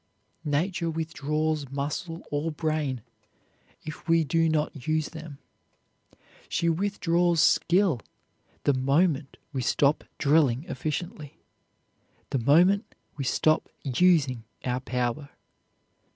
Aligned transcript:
Nature 0.49 0.89
withdraws 0.89 1.69
muscle 1.69 2.23
or 2.31 2.51
brain 2.51 3.03
if 3.85 4.09
we 4.09 4.23
do 4.23 4.49
not 4.49 4.87
use 4.87 5.09
them. 5.09 5.37
She 6.49 6.69
withdraws 6.69 7.39
skill 7.39 7.99
the 8.63 8.73
moment 8.73 9.37
we 9.53 9.61
stop 9.61 10.03
drilling 10.17 10.63
efficiently, 10.67 11.37
the 12.31 12.39
moment 12.39 12.95
we 13.15 13.23
stop 13.23 13.69
using 13.83 14.43
our 14.65 14.79
power. 14.79 15.29